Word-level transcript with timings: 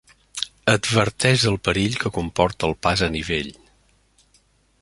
Adverteix 0.71 1.43
del 1.49 1.59
perill 1.69 1.99
que 2.05 2.13
comporta 2.17 2.71
el 2.71 2.75
pas 2.87 3.07
a 3.09 3.11
nivell. 3.19 3.53